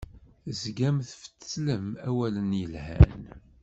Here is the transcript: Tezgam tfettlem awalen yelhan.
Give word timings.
Tezgam 0.45 0.97
tfettlem 1.09 1.85
awalen 2.07 2.49
yelhan. 2.59 3.15